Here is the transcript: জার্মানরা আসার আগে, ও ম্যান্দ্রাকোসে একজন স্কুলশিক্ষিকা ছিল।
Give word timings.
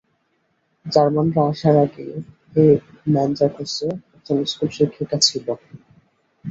জার্মানরা 0.85 1.41
আসার 1.51 1.75
আগে, 1.85 2.05
ও 2.55 2.63
ম্যান্দ্রাকোসে 3.13 3.87
একজন 4.15 4.37
স্কুলশিক্ষিকা 4.45 5.17
ছিল। 5.27 5.47